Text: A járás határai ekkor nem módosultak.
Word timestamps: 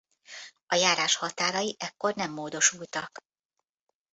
A 0.67 0.75
járás 0.75 1.15
határai 1.15 1.75
ekkor 1.79 2.15
nem 2.15 2.31
módosultak. 2.31 3.21